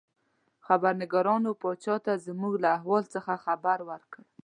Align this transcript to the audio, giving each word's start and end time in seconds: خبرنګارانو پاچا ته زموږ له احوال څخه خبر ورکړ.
خبرنګارانو 0.65 1.51
پاچا 1.61 1.95
ته 2.05 2.13
زموږ 2.25 2.53
له 2.63 2.69
احوال 2.77 3.03
څخه 3.13 3.33
خبر 3.45 3.77
ورکړ. 3.89 4.21